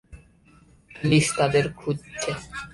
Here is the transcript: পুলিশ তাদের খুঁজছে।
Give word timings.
পুলিশ 0.91 1.25
তাদের 1.37 1.65
খুঁজছে। 1.73 2.31